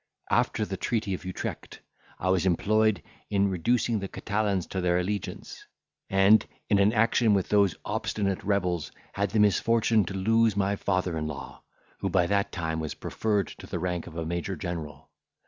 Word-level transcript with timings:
After 0.31 0.65
the 0.65 0.77
treaty 0.77 1.13
of 1.13 1.25
Utrecht, 1.25 1.79
I 2.17 2.29
was 2.31 2.47
employed 2.47 3.03
in 3.29 3.49
reducing 3.51 3.99
the 3.99 4.07
Catalans 4.07 4.65
to 4.69 4.81
their 4.81 4.97
allegiance; 4.97 5.63
and, 6.09 6.43
in 6.69 6.79
an 6.79 6.91
action 6.91 7.35
with 7.35 7.49
those 7.49 7.75
obstinate 7.85 8.43
rebels 8.43 8.91
had 9.13 9.29
the 9.29 9.39
misfortune 9.39 10.03
to 10.05 10.15
lose 10.15 10.57
my 10.57 10.75
father 10.75 11.19
in 11.19 11.27
law, 11.27 11.61
who 11.99 12.09
by 12.09 12.25
that 12.25 12.51
time 12.51 12.79
was 12.79 12.95
preferred 12.95 13.49
to 13.59 13.67
the 13.67 13.77
rank 13.77 14.07
of 14.07 14.15
a 14.17 14.25
major 14.25 14.55
general. 14.55 15.11